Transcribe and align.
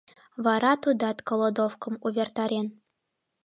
Вара 0.45 0.73
тудат 0.83 1.17
голодовкым 1.27 1.95
увертарен. 2.05 2.67